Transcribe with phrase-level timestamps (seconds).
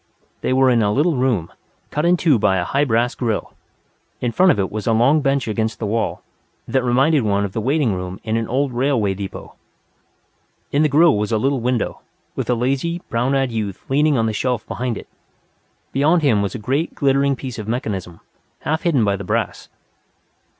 [0.41, 1.51] They were in a little room,
[1.91, 3.53] cut in two by a high brass grill.
[4.19, 6.23] In front of it was a long bench against the wall,
[6.67, 9.53] that reminded one of the waiting room in an old railroad depot.
[10.71, 12.01] In the grill was a little window,
[12.35, 15.07] with a lazy, brown eyed youth leaning on the shelf behind it.
[15.91, 18.21] Beyond him was a great, glittering piece of mechanism,
[18.61, 19.69] half hidden by the brass.